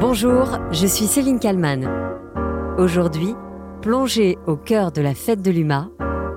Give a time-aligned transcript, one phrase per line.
[0.00, 1.84] Bonjour, je suis Céline Kalman.
[2.78, 3.34] Aujourd'hui,
[3.82, 5.90] plongée au cœur de la fête de l'UMA,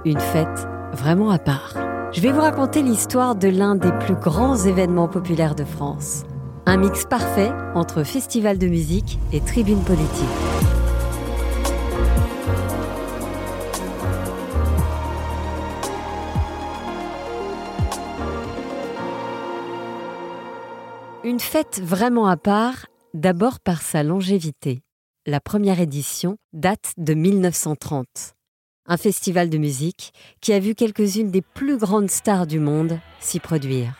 [0.03, 1.75] une fête vraiment à part.
[2.11, 6.23] Je vais vous raconter l'histoire de l'un des plus grands événements populaires de France.
[6.65, 10.09] Un mix parfait entre festival de musique et tribune politique.
[21.23, 24.81] Une fête vraiment à part, d'abord par sa longévité.
[25.25, 28.07] La première édition date de 1930.
[28.87, 30.11] Un festival de musique
[30.41, 33.95] qui a vu quelques-unes des plus grandes stars du monde s'y produire.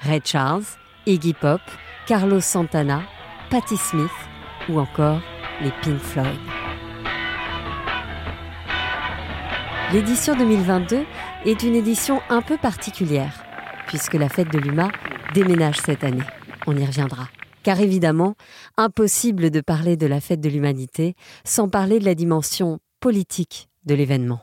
[0.00, 0.64] Ray Charles,
[1.06, 1.60] Iggy Pop,
[2.06, 3.02] Carlos Santana,
[3.50, 4.10] Patti Smith
[4.68, 5.20] ou encore
[5.60, 6.38] les Pink Floyd.
[9.92, 11.04] L'édition 2022
[11.44, 13.44] est une édition un peu particulière,
[13.86, 14.88] puisque la fête de l'UMA
[15.34, 16.24] déménage cette année
[16.66, 17.28] on y reviendra.
[17.62, 18.34] Car évidemment,
[18.76, 23.94] impossible de parler de la fête de l'humanité sans parler de la dimension politique de
[23.94, 24.40] l'événement.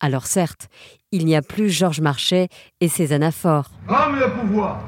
[0.00, 0.68] Alors certes,
[1.12, 2.48] il n'y a plus Georges Marchais
[2.80, 3.70] et ses anaphores.
[3.86, 4.84] Comme le pouvoir,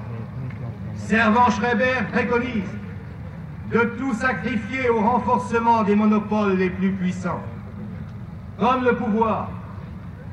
[0.96, 2.70] Servant Schreiber préconise
[3.72, 7.40] de tout sacrifier au renforcement des monopoles les plus puissants.
[8.58, 9.50] Comme le pouvoir,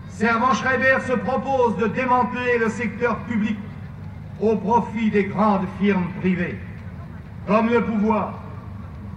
[0.09, 3.57] Servant Schreiber se propose de démanteler le secteur public
[4.39, 6.57] au profit des grandes firmes privées.
[7.45, 8.39] Comme le pouvoir,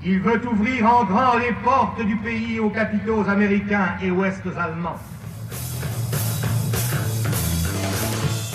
[0.04, 4.96] il veut ouvrir en grand les portes du pays aux capitaux américains et ouest allemands.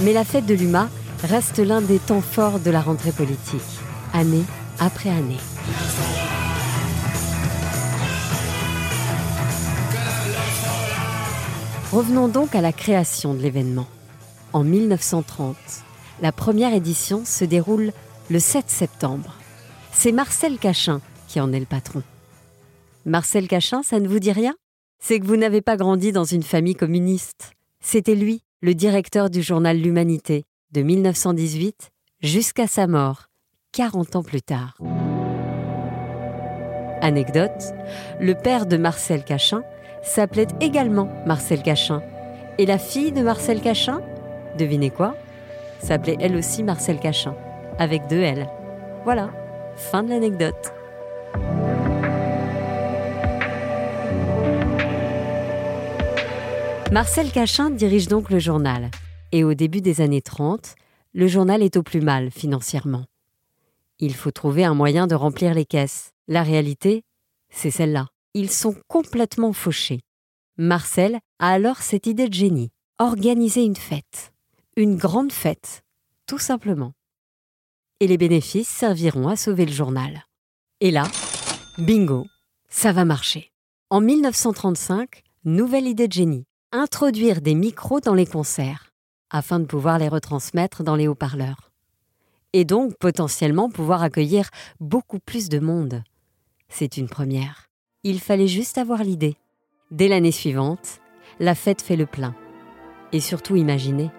[0.01, 0.89] Mais la fête de l'UMA
[1.23, 3.61] reste l'un des temps forts de la rentrée politique,
[4.13, 4.43] année
[4.79, 5.37] après année.
[11.93, 13.87] Revenons donc à la création de l'événement.
[14.51, 15.55] En 1930,
[16.21, 17.93] la première édition se déroule
[18.29, 19.35] le 7 septembre.
[20.03, 22.01] C'est Marcel Cachin qui en est le patron.
[23.05, 24.55] Marcel Cachin, ça ne vous dit rien?
[24.97, 27.51] C'est que vous n'avez pas grandi dans une famille communiste.
[27.81, 33.27] C'était lui, le directeur du journal L'Humanité, de 1918 jusqu'à sa mort,
[33.73, 34.75] 40 ans plus tard.
[37.01, 37.61] Anecdote,
[38.19, 39.61] le père de Marcel Cachin
[40.01, 42.01] s'appelait également Marcel Cachin.
[42.57, 44.01] Et la fille de Marcel Cachin,
[44.57, 45.15] devinez quoi?
[45.79, 47.35] S'appelait elle aussi Marcel Cachin,
[47.77, 48.49] avec deux L.
[49.03, 49.29] Voilà,
[49.75, 50.73] fin de l'anecdote.
[56.91, 58.91] Marcel Cachin dirige donc le journal.
[59.31, 60.75] Et au début des années 30,
[61.13, 63.05] le journal est au plus mal financièrement.
[63.99, 66.11] Il faut trouver un moyen de remplir les caisses.
[66.27, 67.03] La réalité,
[67.49, 68.07] c'est celle-là.
[68.33, 70.01] Ils sont complètement fauchés.
[70.57, 72.71] Marcel a alors cette idée de génie.
[72.99, 74.31] Organiser une fête
[74.77, 75.83] une grande fête,
[76.27, 76.93] tout simplement.
[78.01, 80.25] Et les bénéfices serviront à sauver le journal.
[80.79, 81.03] Et là,
[81.77, 82.25] bingo,
[82.67, 83.51] ça va marcher.
[83.91, 88.91] En 1935, nouvelle idée de génie, introduire des micros dans les concerts,
[89.29, 91.69] afin de pouvoir les retransmettre dans les haut-parleurs.
[92.53, 96.01] Et donc potentiellement pouvoir accueillir beaucoup plus de monde.
[96.69, 97.67] C'est une première.
[98.03, 99.37] Il fallait juste avoir l'idée.
[99.91, 101.01] Dès l'année suivante,
[101.39, 102.33] la fête fait le plein.
[103.11, 104.09] Et surtout imaginer,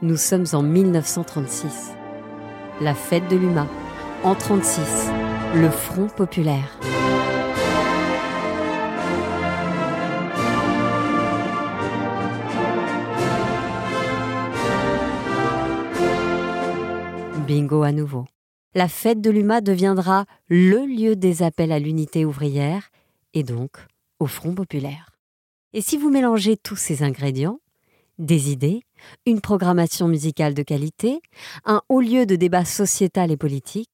[0.00, 1.96] nous sommes en 1936.
[2.78, 3.66] La fête de l'UMA.
[4.22, 5.10] En 36,
[5.54, 6.78] le Front populaire.
[17.46, 18.26] Bingo à nouveau.
[18.74, 22.90] La fête de l'UMA deviendra le lieu des appels à l'unité ouvrière
[23.32, 23.78] et donc
[24.18, 25.12] au Front populaire.
[25.72, 27.58] Et si vous mélangez tous ces ingrédients,
[28.18, 28.82] des idées,
[29.26, 31.20] une programmation musicale de qualité,
[31.64, 33.90] un haut lieu de débat sociétal et politique,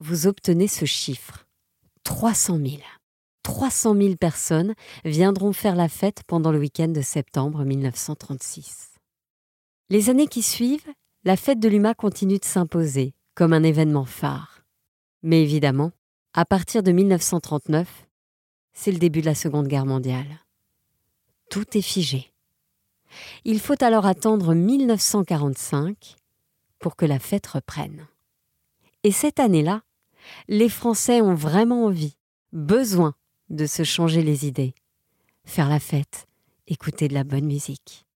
[0.00, 1.46] vous obtenez ce chiffre
[2.04, 2.78] 300 000.
[3.42, 4.74] 300 000 personnes
[5.04, 8.94] viendront faire la fête pendant le week-end de septembre 1936.
[9.88, 10.92] Les années qui suivent,
[11.24, 14.62] la fête de l'UMA continue de s'imposer comme un événement phare.
[15.22, 15.92] Mais évidemment,
[16.32, 18.06] à partir de 1939,
[18.72, 20.44] c'est le début de la Seconde Guerre mondiale.
[21.50, 22.29] Tout est figé.
[23.44, 26.16] Il faut alors attendre 1945
[26.78, 28.06] pour que la fête reprenne.
[29.04, 29.82] Et cette année-là,
[30.48, 32.16] les Français ont vraiment envie,
[32.52, 33.14] besoin
[33.48, 34.74] de se changer les idées,
[35.44, 36.26] faire la fête,
[36.66, 38.06] écouter de la bonne musique.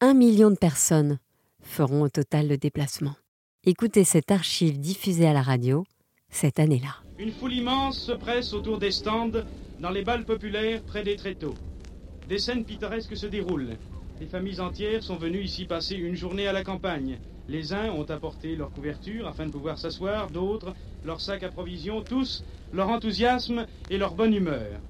[0.00, 1.18] Un million de personnes
[1.60, 3.16] feront au total le déplacement.
[3.64, 5.84] Écoutez cette archive diffusée à la radio
[6.30, 6.96] cette année-là.
[7.18, 9.42] Une foule immense se presse autour des stands
[9.80, 11.54] dans les balles populaires près des tréteaux.
[12.28, 13.76] Des scènes pittoresques se déroulent.
[14.18, 17.18] Des familles entières sont venues ici passer une journée à la campagne.
[17.48, 20.74] Les uns ont apporté leur couverture afin de pouvoir s'asseoir, d'autres
[21.04, 24.80] leurs sacs à provisions, tous leur enthousiasme et leur bonne humeur.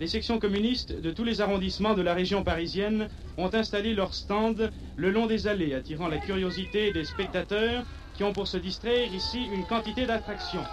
[0.00, 3.08] Les sections communistes de tous les arrondissements de la région parisienne
[3.38, 7.84] ont installé leurs stands le long des allées, attirant la curiosité des spectateurs
[8.14, 10.64] qui ont pour se distraire ici une quantité d'attractions.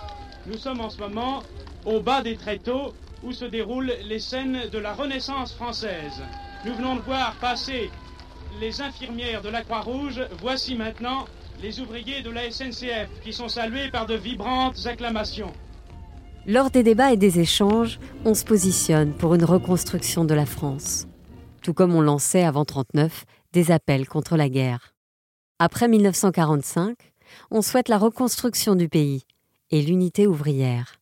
[0.48, 1.44] Nous sommes en ce moment
[1.86, 2.94] au bas des tréteaux
[3.24, 6.22] où se déroulent les scènes de la Renaissance française.
[6.64, 7.90] Nous venons de voir passer
[8.60, 10.22] les infirmières de la Croix-Rouge.
[10.42, 11.26] Voici maintenant
[11.60, 15.52] les ouvriers de la SNCF qui sont salués par de vibrantes acclamations.
[16.46, 21.08] Lors des débats et des échanges, on se positionne pour une reconstruction de la France,
[21.64, 24.94] tout comme on lançait avant 1939 des appels contre la guerre.
[25.58, 26.96] Après 1945,
[27.50, 29.24] on souhaite la reconstruction du pays
[29.72, 31.00] et l'unité ouvrière.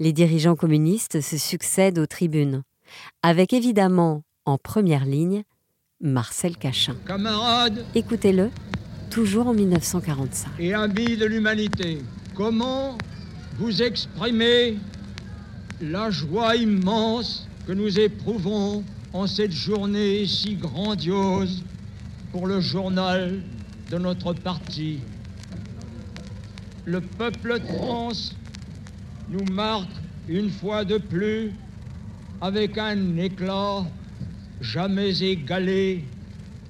[0.00, 2.64] Les dirigeants communistes se succèdent aux tribunes,
[3.22, 5.44] avec évidemment en première ligne
[6.00, 6.96] Marcel Cachin.
[7.06, 8.50] Camarades Écoutez-le,
[9.10, 10.50] toujours en 1945.
[10.58, 11.98] et amis de l'humanité,
[12.34, 12.98] comment
[13.58, 14.78] vous exprimer
[15.80, 21.62] la joie immense que nous éprouvons en cette journée si grandiose
[22.32, 23.40] pour le journal
[23.90, 24.98] de notre parti?
[26.84, 28.10] Le peuple trans
[29.28, 29.88] nous marque
[30.28, 31.52] une fois de plus
[32.40, 33.84] avec un éclat
[34.62, 36.04] jamais égalé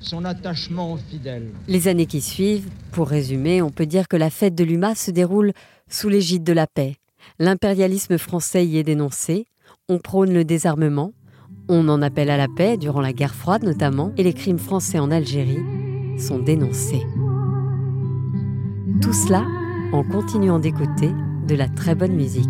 [0.00, 1.50] son attachement fidèle.
[1.68, 5.10] Les années qui suivent, pour résumer, on peut dire que la fête de l'UMA se
[5.10, 5.52] déroule
[5.88, 6.96] sous l'égide de la paix.
[7.38, 9.46] L'impérialisme français y est dénoncé,
[9.88, 11.12] on prône le désarmement,
[11.68, 14.98] on en appelle à la paix durant la guerre froide notamment, et les crimes français
[14.98, 15.62] en Algérie
[16.18, 17.02] sont dénoncés.
[19.00, 19.46] Tout cela
[19.92, 21.10] en continuant d'écouter
[21.46, 22.48] de la très bonne musique.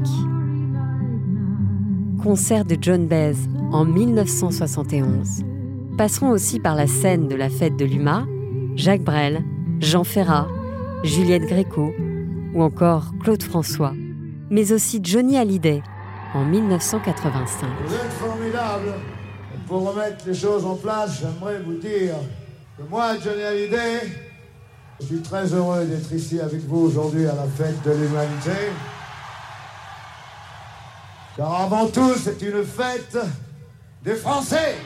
[2.23, 3.35] Concert de John Baez
[3.73, 5.43] en 1971.
[5.99, 8.27] Passeront aussi par la scène de la fête de l'UMA
[8.77, 9.43] Jacques Brel,
[9.81, 10.47] Jean Ferrat,
[11.03, 11.93] Juliette Gréco
[12.55, 13.93] ou encore Claude François,
[14.51, 15.83] mais aussi Johnny Hallyday
[16.35, 17.67] en 1985.
[17.87, 18.95] Vous êtes formidable.
[19.67, 22.15] Pour remettre les choses en place, j'aimerais vous dire
[22.79, 24.01] que moi, Johnny Hallyday,
[25.01, 28.71] je suis très heureux d'être ici avec vous aujourd'hui à la fête de l'humanité.
[31.37, 33.17] Car avant tout, c'est une fête
[34.05, 34.77] des Français.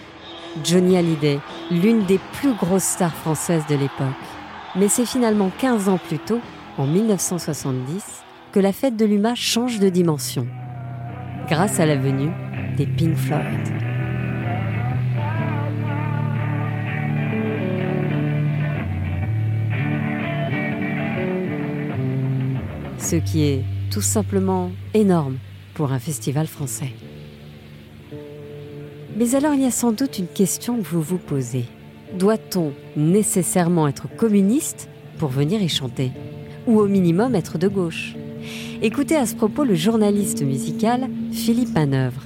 [0.62, 1.40] Johnny Hallyday,
[1.72, 4.06] l'une des plus grosses stars françaises de l'époque.
[4.76, 6.40] Mais c'est finalement 15 ans plus tôt,
[6.78, 8.22] en 1970,
[8.52, 10.46] que la fête de l'UMA change de dimension,
[11.48, 12.30] grâce à la venue
[12.76, 13.42] des Pink Floyd.
[22.98, 25.38] Ce qui est tout simplement énorme
[25.76, 26.90] pour un festival français.
[29.16, 31.66] Mais alors il y a sans doute une question que vous vous posez.
[32.18, 34.88] Doit-on nécessairement être communiste
[35.18, 36.12] pour venir y chanter?
[36.66, 38.16] Ou au minimum être de gauche?
[38.80, 42.22] Écoutez à ce propos le journaliste musical Philippe Manœuvre.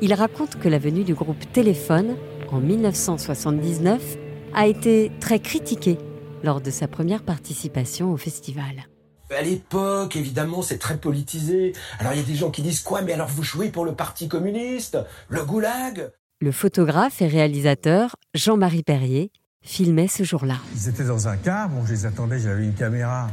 [0.00, 2.16] Il raconte que la venue du groupe Téléphone
[2.52, 4.16] en 1979
[4.54, 5.98] a été très critiquée
[6.44, 8.91] lors de sa première participation au festival.
[9.36, 11.72] À l'époque, évidemment, c'est très politisé.
[11.98, 13.94] Alors il y a des gens qui disent quoi Mais alors vous jouez pour le
[13.94, 14.98] Parti communiste
[15.28, 19.30] Le goulag Le photographe et réalisateur Jean-Marie Perrier
[19.62, 20.56] filmait ce jour-là.
[20.74, 23.30] Ils étaient dans un car, bon, je les attendais, j'avais une caméra,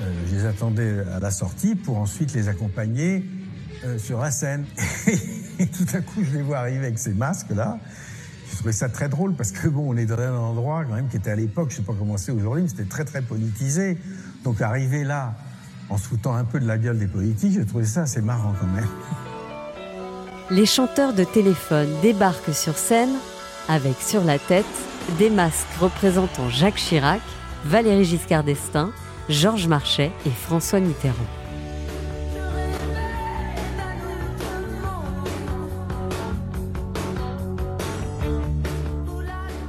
[0.00, 3.24] euh, je les attendais à la sortie pour ensuite les accompagner
[3.84, 4.64] euh, sur la scène.
[5.58, 7.78] Et tout à coup, je les vois arriver avec ces masques-là.
[8.50, 11.08] Je trouvais ça très drôle parce que bon, on est dans un endroit quand même
[11.08, 13.98] qui était à l'époque, je sais pas comment c'est aujourd'hui, mais c'était très très politisé.
[14.46, 15.34] Donc arriver là
[15.90, 18.54] en se foutant un peu de la gueule des politiques, je trouvais ça assez marrant
[18.60, 18.86] quand même.
[20.50, 23.16] Les chanteurs de téléphone débarquent sur scène
[23.68, 24.64] avec sur la tête
[25.18, 27.20] des masques représentant Jacques Chirac,
[27.64, 28.92] Valéry Giscard d'Estaing,
[29.28, 31.16] Georges Marchais et François Mitterrand.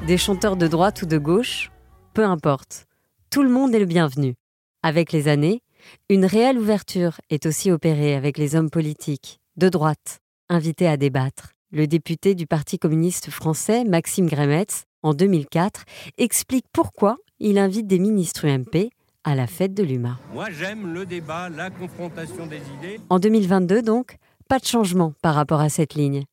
[0.06, 1.72] Des chanteurs de droite ou de gauche,
[2.14, 2.86] peu importe,
[3.32, 4.36] tout le monde est le bienvenu.
[4.84, 5.62] Avec les années,
[6.10, 10.20] une réelle ouverture est aussi opérée avec les hommes politiques, de droite,
[10.50, 11.54] invités à débattre.
[11.72, 15.84] Le député du Parti communiste français, Maxime Grémetz, en 2004,
[16.18, 18.90] explique pourquoi il invite des ministres UMP
[19.24, 20.18] à la fête de l'UMA.
[20.34, 23.00] Moi, j'aime le débat, la confrontation des idées.
[23.10, 24.18] En 2022, donc,
[24.48, 26.24] pas de changement par rapport à cette ligne.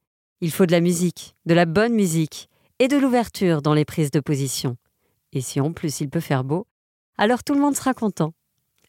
[0.41, 2.49] Il faut de la musique, de la bonne musique
[2.79, 4.77] et de l'ouverture dans les prises de position.
[5.33, 6.67] Et si en plus il peut faire beau,
[7.19, 8.33] alors tout le monde sera content.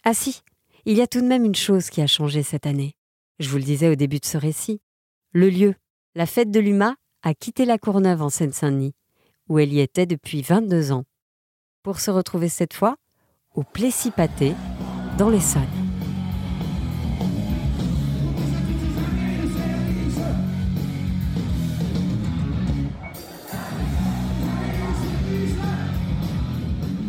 [0.04, 0.42] Ah si,
[0.86, 2.96] il y a tout de même une chose qui a changé cette année.
[3.40, 4.82] Je vous le disais au début de ce récit.
[5.32, 5.76] Le lieu,
[6.16, 8.94] la fête de l'UMA, a quitté la Courneuve en Seine-Saint-Denis,
[9.50, 11.06] où elle y était depuis 22 ans,
[11.84, 12.98] pour se retrouver cette fois
[13.56, 14.54] au Plessis-Pâté,
[15.18, 15.85] dans l'Essonne.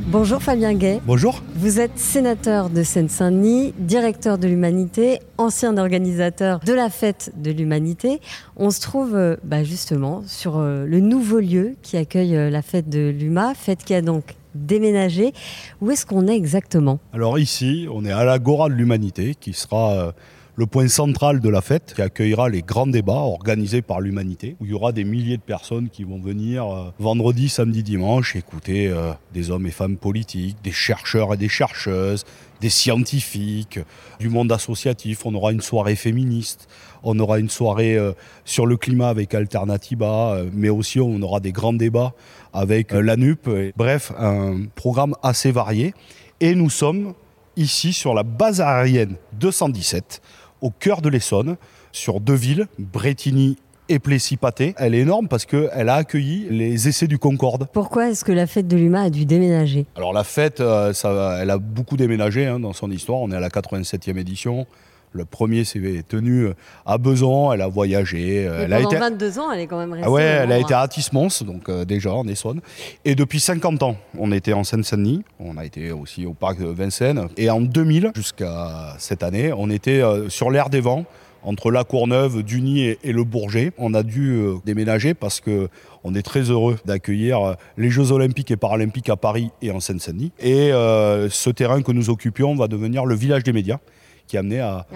[0.08, 1.00] Bonjour Fabien Gay.
[1.04, 1.42] Bonjour.
[1.56, 8.20] Vous êtes sénateur de Seine-Saint-Denis, directeur de l'Humanité, ancien organisateur de la fête de l'Humanité.
[8.56, 12.62] On se trouve euh, bah, justement sur euh, le nouveau lieu qui accueille euh, la
[12.62, 15.32] fête de l'Huma, fête qui a donc déménagé.
[15.80, 17.00] Où est-ce qu'on est exactement?
[17.12, 20.14] Alors ici, on est à l'Agora de l'Humanité qui sera
[20.56, 24.64] le point central de la fête qui accueillera les grands débats organisés par l'humanité, où
[24.64, 28.88] il y aura des milliers de personnes qui vont venir euh, vendredi, samedi, dimanche écouter
[28.88, 32.24] euh, des hommes et femmes politiques, des chercheurs et des chercheuses,
[32.62, 33.78] des scientifiques,
[34.18, 35.26] du monde associatif.
[35.26, 36.68] On aura une soirée féministe,
[37.02, 38.12] on aura une soirée euh,
[38.46, 42.14] sur le climat avec Alternativa, mais aussi on aura des grands débats
[42.54, 43.46] avec la NUP.
[43.76, 45.92] Bref, un programme assez varié.
[46.40, 47.12] Et nous sommes
[47.56, 50.22] ici sur la base aérienne 217
[50.60, 51.56] au cœur de l'Essonne,
[51.92, 53.56] sur deux villes, Bretigny
[53.88, 54.74] et Plessis-Pâté.
[54.78, 57.68] Elle est énorme parce qu'elle a accueilli les essais du Concorde.
[57.72, 59.86] Pourquoi est-ce que la fête de l'UMA a dû déménager?
[59.94, 63.20] Alors la fête, euh, ça, elle a beaucoup déménagé hein, dans son histoire.
[63.20, 64.66] On est à la 87e édition.
[65.16, 66.54] Le premier s'est tenu euh,
[66.84, 68.46] à Besançon, elle a voyagé.
[68.46, 69.00] Euh, elle pendant a été...
[69.00, 70.06] 22 ans, elle est quand même restée.
[70.06, 72.60] Ah ouais, elle a été à Atis-Mons, donc déjà en Essonne.
[73.06, 77.28] Et depuis 50 ans, on était en Seine-Saint-Denis, on a été aussi au parc Vincennes.
[77.38, 81.06] Et en 2000, jusqu'à cette année, on était sur l'air des vents
[81.42, 83.72] entre La Courneuve, Duny et, le Bourget.
[83.78, 85.68] On a dû déménager parce que
[86.04, 90.32] on est très heureux d'accueillir les Jeux Olympiques et Paralympiques à Paris et en Seine-Saint-Denis.
[90.40, 93.78] Et ce terrain que nous occupions va devenir le village des médias
[94.26, 94.86] qui a amené à,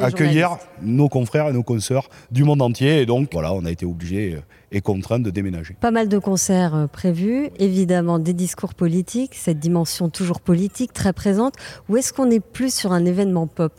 [0.00, 3.00] accueillir, nos confrères et nos consoeurs du monde entier.
[3.00, 4.40] Et donc, voilà, on a été obligé euh,
[4.72, 5.76] et contraint de déménager.
[5.80, 11.12] Pas mal de concerts euh, prévus, évidemment des discours politiques, cette dimension toujours politique très
[11.12, 11.54] présente.
[11.88, 13.72] Ou est-ce qu'on est plus sur un événement pop?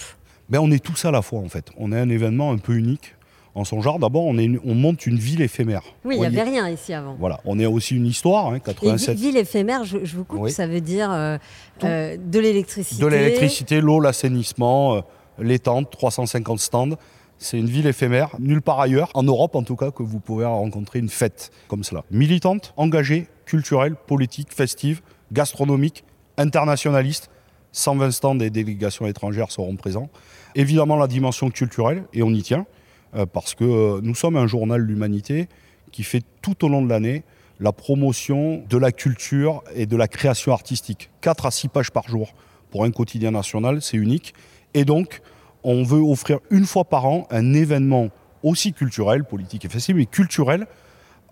[0.50, 1.72] Ben, On est tous à la fois en fait.
[1.78, 3.16] On est un événement un peu unique
[3.56, 4.00] en son genre.
[4.00, 5.84] D'abord, on, on, monte une ville éphémère.
[6.06, 7.16] Oui, il n'y avait rien ici avant.
[7.20, 9.18] Voilà, on est aussi une histoire, hein, 87.
[9.18, 11.38] ville éphémère, je, vous coupe, ça veut dire euh,
[11.84, 13.02] euh, de l'électricité.
[13.02, 15.02] De l'électricité, l'eau, l'assainissement, euh,
[15.40, 16.96] les tentes, 350 stands.
[17.38, 20.46] C'est une ville éphémère, nulle part ailleurs, en Europe en tout cas, que vous pouvez
[20.46, 22.04] rencontrer une fête comme cela.
[22.12, 26.04] Militante, engagée, culturelle, politique, festive, gastronomique,
[26.38, 27.30] internationaliste.
[27.74, 30.10] 120 stands et délégations étrangères seront présents.
[30.56, 32.66] Évidemment la dimension culturelle, et on y tient.
[33.16, 35.50] Euh, parce que euh, nous sommes un journal l'humanité
[35.92, 37.24] qui fait tout au long de l'année
[37.60, 41.12] la promotion de la culture et de la création artistique.
[41.22, 42.34] 4 à 6 pages par jour
[42.72, 44.34] pour un quotidien national, c'est unique.
[44.74, 45.22] Et donc,
[45.64, 48.10] on veut offrir une fois par an un événement
[48.42, 50.66] aussi culturel, politique et festif, mais culturel,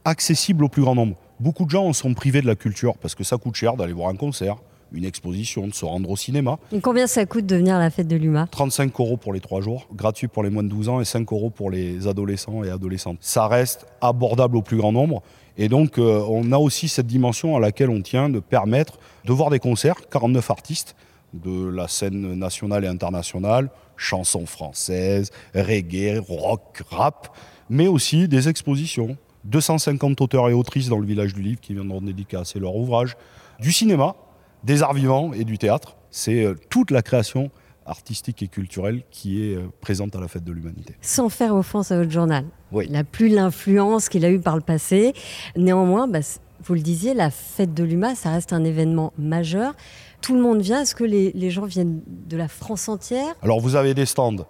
[0.05, 1.15] accessible au plus grand nombre.
[1.39, 3.93] Beaucoup de gens en sont privés de la culture parce que ça coûte cher d'aller
[3.93, 4.57] voir un concert,
[4.93, 6.57] une exposition, de se rendre au cinéma.
[6.71, 9.39] Et combien ça coûte de venir à la fête de l'UMA 35 euros pour les
[9.39, 12.63] 3 jours, gratuit pour les moins de 12 ans et 5 euros pour les adolescents
[12.63, 13.17] et adolescentes.
[13.21, 15.21] Ça reste abordable au plus grand nombre.
[15.57, 19.33] Et donc, euh, on a aussi cette dimension à laquelle on tient de permettre de
[19.33, 20.95] voir des concerts, 49 artistes
[21.33, 27.35] de la scène nationale et internationale, chansons françaises, reggae, rock, rap,
[27.69, 29.17] mais aussi des expositions.
[29.45, 33.15] 250 auteurs et autrices dans le village du livre qui viendront dédicacer leur ouvrage,
[33.59, 34.15] du cinéma,
[34.63, 35.97] des arts vivants et du théâtre.
[36.11, 37.51] C'est euh, toute la création
[37.85, 40.95] artistique et culturelle qui est euh, présente à la fête de l'humanité.
[41.01, 42.85] Sans faire offense à votre journal, oui.
[42.87, 45.13] il n'a plus l'influence qu'il a eu par le passé.
[45.55, 46.19] Néanmoins, bah,
[46.63, 49.73] vous le disiez, la fête de l'UMA, ça reste un événement majeur.
[50.21, 50.81] Tout le monde vient.
[50.81, 53.35] Est-ce que les, les, gens viennent de la France entière?
[53.41, 54.45] Alors vous avez des stands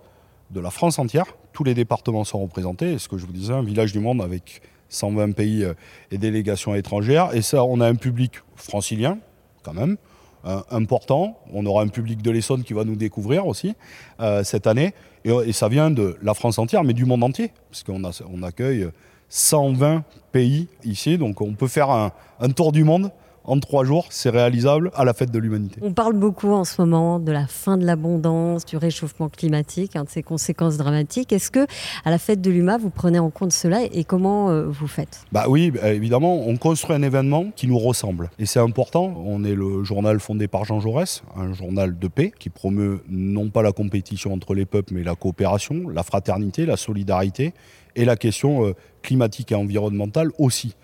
[0.52, 1.26] de la France entière.
[1.54, 2.98] Tous les départements sont représentés.
[2.98, 5.74] ce que je vous disais, un village du monde avec 120 pays euh,
[6.12, 7.36] et délégations étrangères.
[7.36, 9.20] Et ça, on a un public francilien,
[9.64, 9.98] quand même,
[10.46, 11.38] euh, important.
[11.54, 13.76] On aura un public de l'Essonne qui va nous découvrir aussi
[14.20, 14.94] euh, cette année.
[15.26, 18.88] Et, ça vient de la France entière, mais du monde entier, parce qu'on on accueille
[19.28, 21.18] 120 pays ici.
[21.18, 23.12] Donc on peut faire un tour du monde
[23.50, 25.80] en trois jours, c'est réalisable à la fête de l'humanité.
[25.82, 30.04] On parle beaucoup en ce moment de la fin de l'abondance, du réchauffement climatique, hein,
[30.04, 31.34] de ses conséquences dramatiques.
[31.34, 31.66] Est-ce que
[32.06, 35.26] à la fête de l'UMA, vous prenez en compte cela et comment euh, vous faites?
[35.32, 39.16] Bah oui, bah, évidemment, on construit un événement qui nous ressemble et c'est important.
[39.26, 43.50] On est le journal fondé par Jean Jaurès, un journal de paix qui promeut non
[43.50, 47.54] pas la compétition entre les peuples, mais la coopération, la fraternité, la solidarité
[47.96, 50.76] et la question euh, climatique et environnementale aussi.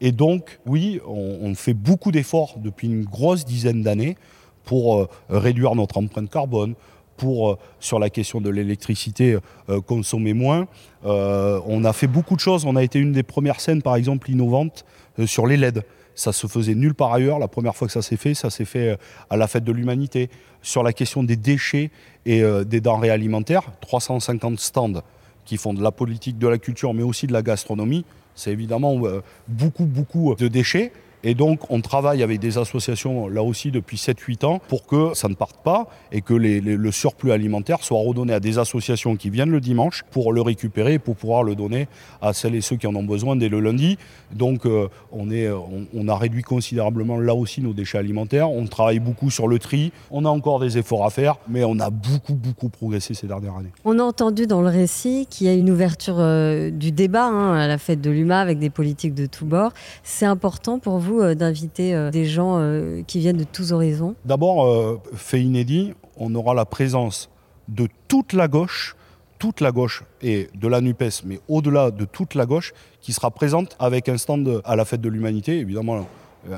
[0.00, 4.16] Et donc, oui, on, fait beaucoup d'efforts depuis une grosse dizaine d'années
[4.64, 6.74] pour euh, réduire notre empreinte carbone,
[7.16, 9.38] pour, euh, sur la question de l'électricité,
[9.68, 10.68] euh, consommer moins.
[11.04, 12.64] on a fait beaucoup de choses.
[12.64, 14.84] On a été une des premières scènes, par exemple, innovantes
[15.26, 15.82] sur les LED.
[16.14, 17.38] Ça se faisait nulle part ailleurs.
[17.38, 18.98] La première fois que ça s'est fait, ça s'est fait
[19.30, 20.30] à la fête de l'humanité.
[20.62, 21.90] Sur la question des déchets
[22.26, 25.02] et des denrées alimentaires, 350 stands
[25.44, 28.04] qui font de la politique, de la culture, mais aussi de la gastronomie
[28.38, 30.92] c'est évidemment euh, beaucoup, beaucoup de déchets.
[31.24, 35.28] Et donc, on travaille avec des associations, là aussi, depuis 7-8 ans, pour que ça
[35.28, 39.50] ne parte pas et que le surplus alimentaire soit redonné à des associations qui viennent
[39.50, 41.88] le dimanche pour le récupérer et pour pouvoir le donner
[42.22, 43.98] à celles et ceux qui en ont besoin dès le lundi.
[44.32, 45.48] Donc, euh, on, est,
[45.94, 48.50] on a réduit considérablement, là aussi, nos déchets alimentaires.
[48.50, 49.92] On travaille beaucoup sur le tri.
[50.10, 53.56] On a encore des efforts à faire, mais on a beaucoup, beaucoup progressé ces dernières
[53.56, 53.72] années.
[53.84, 57.54] On a entendu dans le récit qu'il y a une ouverture euh, du débat hein,
[57.54, 59.72] à la fête de l'UMA avec des politiques de tous bords.
[60.02, 64.14] C'est important pour vous euh, d'inviter euh, des gens euh, qui viennent de tous horizons
[64.24, 67.30] D'abord, fait inédit, on aura la présence
[67.68, 68.96] de toute la gauche,
[69.38, 73.30] toute la gauche et de la NUPES, mais au-delà de toute la gauche, qui sera
[73.30, 76.06] présente avec un stand à la fête de l'humanité, évidemment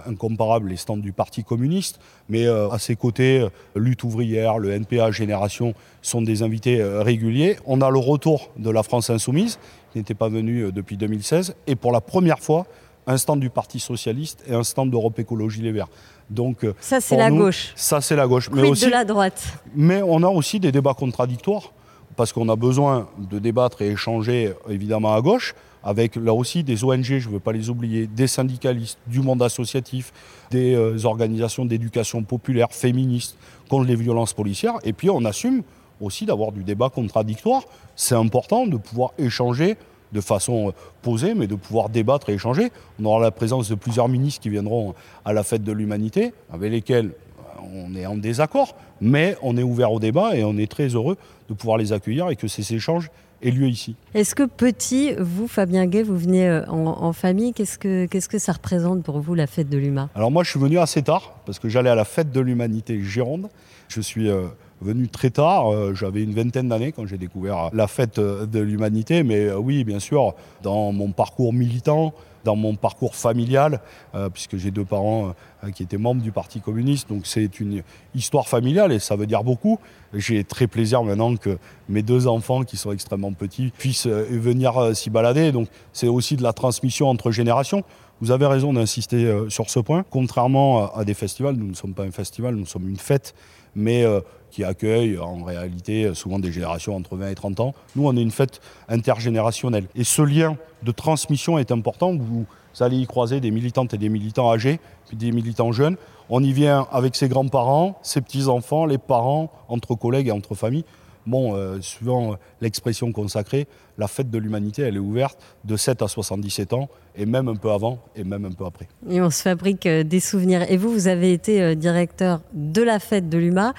[0.06, 5.74] incomparable les stands du Parti communiste, mais à ses côtés, Lutte ouvrière, le NPA Génération
[6.02, 7.56] sont des invités réguliers.
[7.66, 9.58] On a le retour de la France insoumise,
[9.92, 12.66] qui n'était pas venue depuis 2016, et pour la première fois,
[13.10, 15.88] un stand du Parti socialiste et un stand d'Europe Écologie Les Verts.
[16.28, 17.72] Donc, euh, Ça, c'est la nous, gauche.
[17.74, 18.48] Ça, c'est la gauche.
[18.50, 19.42] Mais, aussi, de la droite?
[19.74, 21.72] mais on a aussi des débats contradictoires,
[22.16, 26.84] parce qu'on a besoin de débattre et échanger, évidemment, à gauche, avec là aussi des
[26.84, 30.12] ONG, je ne veux pas les oublier, des syndicalistes, du monde associatif,
[30.50, 33.36] des euh, organisations d'éducation populaire, féministes,
[33.68, 34.74] contre les violences policières.
[34.84, 35.62] Et puis, on assume
[36.00, 37.62] aussi d'avoir du débat contradictoire.
[37.96, 39.76] C'est important de pouvoir échanger
[40.12, 42.70] de façon euh, posée, mais de pouvoir débattre et échanger.
[43.00, 46.70] On aura la présence de plusieurs ministres qui viendront à la fête de l'humanité, avec
[46.70, 50.70] lesquels euh, on est en désaccord, mais on est ouvert au débat et on est
[50.70, 51.16] très heureux
[51.48, 53.10] de pouvoir les accueillir et que ces échanges
[53.42, 53.96] aient lieu ici.
[54.14, 58.52] Est-ce que petit, vous, Fabien Gay, vous venez euh, en, en famille Qu'est-ce que, ça
[58.52, 61.58] représente pour vous, la fête de l'UMA Alors moi, je suis venu assez tard, parce
[61.58, 63.48] que j'allais à la fête de l'humanité Gironde.
[63.88, 64.46] Je suis euh,
[64.80, 69.22] venu très tard, euh, j'avais une vingtaine d'années quand j'ai découvert la fête de l'humanité,
[69.22, 73.80] mais euh, oui, bien sûr, dans mon parcours militant, dans mon parcours familial,
[74.14, 77.82] euh, puisque j'ai deux parents euh, qui étaient membres du Parti communiste, donc c'est une
[78.14, 79.78] histoire familiale et ça veut dire beaucoup.
[80.14, 84.94] J'ai très plaisir maintenant que mes deux enfants, qui sont extrêmement petits, puissent euh, venir
[84.94, 85.52] s'y balader.
[85.52, 87.84] Donc c'est aussi de la transmission entre générations.
[88.20, 90.04] Vous avez raison d'insister sur ce point.
[90.10, 93.34] Contrairement à, des festivals, nous ne sommes pas un festival, nous sommes une fête,
[93.74, 94.04] mais
[94.50, 97.74] qui accueille en réalité souvent des générations entre 20 et 30 ans.
[97.96, 99.86] Nous, on est une fête intergénérationnelle.
[99.94, 102.14] Et ce lien de transmission est important.
[102.14, 102.46] Vous
[102.80, 105.96] allez y croiser des militantes et des militants âgés, puis des militants jeunes.
[106.28, 110.84] On y vient avec ses grands-parents, ses petits-enfants, les parents, entre collègues et entre familles.
[111.26, 113.66] Bon, euh, suivant l'expression consacrée,
[113.98, 117.56] la fête de l'humanité, elle est ouverte de 7 à 77 ans, et même un
[117.56, 118.88] peu avant, et même un peu après.
[119.08, 120.70] Et on se fabrique euh, des souvenirs.
[120.70, 123.74] Et vous, vous avez été euh, directeur de la fête de l'UMA.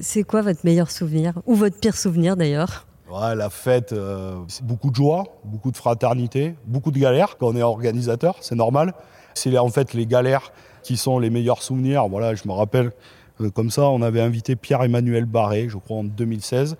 [0.00, 2.86] C'est quoi votre meilleur souvenir Ou votre pire souvenir d'ailleurs?
[3.10, 7.48] Ouais, la fête, euh, c'est beaucoup de joie, beaucoup de fraternité, beaucoup de galères quand
[7.48, 8.92] on est organisateur, c'est normal.
[9.32, 12.06] C'est en fait les galères qui sont les meilleurs souvenirs.
[12.08, 12.90] Voilà, je me rappelle euh,
[13.54, 16.76] comme ça, on avait invité Pierre-Emmanuel Barré, je crois en 2016,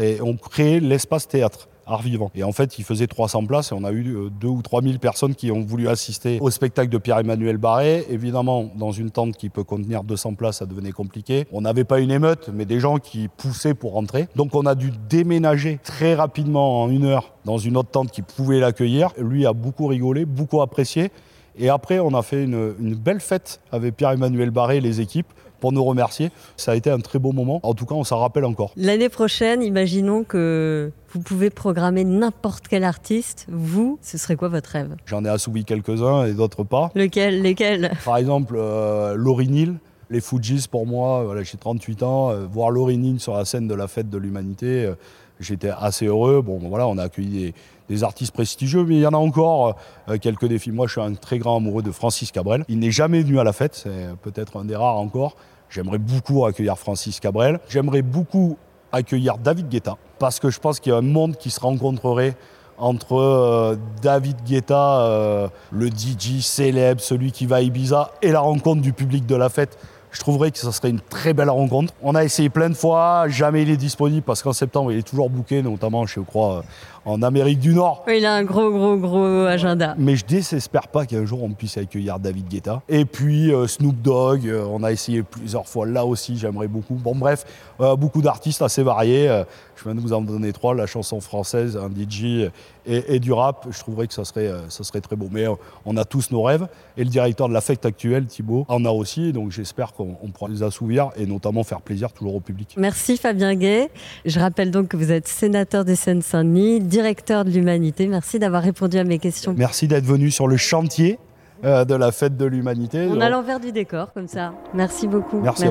[0.00, 1.68] et on créait l'espace théâtre.
[1.86, 2.30] Art vivant.
[2.34, 4.82] Et en fait, il faisait 300 places et on a eu euh, 2 ou 3
[4.82, 8.06] 000 personnes qui ont voulu assister au spectacle de Pierre-Emmanuel Barré.
[8.08, 11.46] Évidemment, dans une tente qui peut contenir 200 places, ça devenait compliqué.
[11.50, 14.28] On n'avait pas une émeute, mais des gens qui poussaient pour rentrer.
[14.36, 18.22] Donc on a dû déménager très rapidement en une heure dans une autre tente qui
[18.22, 19.10] pouvait l'accueillir.
[19.18, 21.10] Lui a beaucoup rigolé, beaucoup apprécié.
[21.58, 25.26] Et après, on a fait une, une belle fête avec Pierre-Emmanuel Barré et les équipes
[25.62, 26.32] pour nous remercier.
[26.56, 27.60] Ça a été un très beau moment.
[27.62, 28.72] En tout cas, on s'en rappelle encore.
[28.76, 33.46] L'année prochaine, imaginons que vous pouvez programmer n'importe quel artiste.
[33.48, 34.96] Vous, ce serait quoi votre rêve?
[35.06, 36.90] J'en ai assouvi quelques-uns et d'autres pas.
[36.96, 37.92] Lequel Lesquels?
[38.04, 39.76] Par exemple, euh, Laurie Neal,
[40.10, 43.68] les Fujis pour moi, voilà, j'ai 38 ans, euh, voir Laurie Neal sur la scène
[43.68, 44.94] de la fête de l'humanité, euh,
[45.40, 46.42] j'étais assez heureux.
[46.42, 47.54] Bon, voilà, on a accueilli des,
[47.88, 49.76] des artistes prestigieux, mais il y en a encore
[50.08, 50.70] euh, quelques défis.
[50.70, 52.64] Moi, je suis un très grand amoureux de Francis Cabrel.
[52.68, 55.36] Il n'est jamais venu à la fête, c'est peut-être un des rares encore.
[55.68, 57.60] J'aimerais beaucoup accueillir Francis Cabrel.
[57.68, 58.56] J'aimerais beaucoup
[58.92, 62.36] accueillir David Guetta, parce que je pense qu'il y a un monde qui se rencontrerait
[62.78, 68.40] entre euh, David Guetta, euh, le DJ célèbre, celui qui va à Ibiza, et la
[68.40, 69.78] rencontre du public de la fête.
[70.12, 71.94] Je trouverais que ça serait une très belle rencontre.
[72.02, 75.08] On a essayé plein de fois, jamais il est disponible parce qu'en septembre il est
[75.08, 76.62] toujours booké, notamment je crois euh,
[77.04, 78.04] en Amérique du Nord.
[78.08, 79.94] Il a un gros, gros, gros agenda.
[79.98, 82.82] Mais je désespère pas qu'un jour on puisse accueillir David Guetta.
[82.88, 85.86] Et puis euh, Snoop Dogg, euh, on a essayé plusieurs fois.
[85.86, 86.94] Là aussi, j'aimerais beaucoup.
[86.94, 87.44] Bon, bref,
[87.80, 89.42] euh, beaucoup d'artistes assez variés.
[89.76, 92.50] Je viens de vous en donner trois la chanson française, un DJ
[92.86, 93.66] et, et du rap.
[93.70, 95.28] Je trouverais que ça serait, euh, ça serait très beau.
[95.30, 96.66] Mais euh, on a tous nos rêves.
[96.96, 99.32] Et le directeur de la fête actuelle, Thibaut, en a aussi.
[99.32, 102.74] Donc j'espère qu'on on pourra les assouvir et notamment faire plaisir toujours au public.
[102.76, 103.90] Merci Fabien Gay.
[104.24, 108.06] Je rappelle donc que vous êtes sénateur des Seine-Saint-Denis, directeur de l'Humanité.
[108.06, 109.54] Merci d'avoir répondu à mes questions.
[109.56, 111.18] Merci d'être venu sur le chantier
[111.64, 113.06] euh, de la fête de l'humanité.
[113.08, 114.52] On a l'envers du décor comme ça.
[114.74, 115.40] Merci beaucoup.
[115.40, 115.64] Merci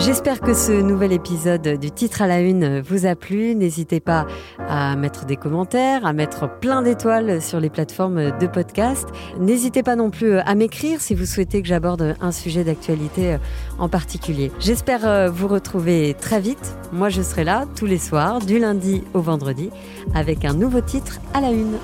[0.00, 3.54] J'espère que ce nouvel épisode du titre à la une vous a plu.
[3.54, 4.26] N'hésitez pas
[4.58, 9.06] à mettre des commentaires, à mettre plein d'étoiles sur les plateformes de podcast.
[9.38, 13.36] N'hésitez pas non plus à m'écrire si vous souhaitez que j'aborde un sujet d'actualité
[13.78, 14.50] en particulier.
[14.58, 16.76] J'espère euh, vous retrouver très vite.
[16.92, 19.68] Moi, je serai là tous les soirs, du lundi au vendredi,
[20.14, 21.76] avec un nouveau titre à la une.